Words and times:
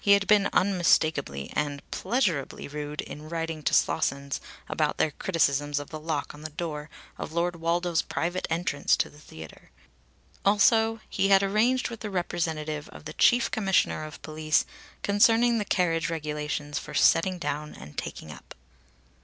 He 0.00 0.14
had 0.14 0.26
been 0.26 0.48
unmistakably 0.52 1.50
and 1.54 1.80
pleasurably 1.92 2.66
rude 2.66 3.00
in 3.02 3.28
writing 3.28 3.62
to 3.62 3.72
Slossons 3.72 4.40
about 4.68 4.96
their 4.96 5.12
criticisms 5.12 5.78
of 5.78 5.90
the 5.90 6.00
lock 6.00 6.34
on 6.34 6.40
the 6.42 6.50
door 6.50 6.90
of 7.16 7.32
Lord 7.32 7.54
Woldo's 7.54 8.02
private 8.02 8.48
entrance 8.50 8.96
to 8.96 9.08
the 9.08 9.20
theatre. 9.20 9.70
Also 10.44 10.98
he 11.08 11.28
had 11.28 11.44
arranged 11.44 11.88
with 11.88 12.00
the 12.00 12.10
representative 12.10 12.88
of 12.88 13.04
the 13.04 13.12
Chief 13.12 13.48
Commissioner 13.48 14.02
of 14.04 14.20
Police 14.22 14.64
concerning 15.04 15.58
the 15.58 15.64
carriage 15.64 16.10
regulations 16.10 16.80
for 16.80 16.92
"setting 16.92 17.38
down 17.38 17.72
and 17.76 17.96
taking 17.96 18.32
up." 18.32 18.56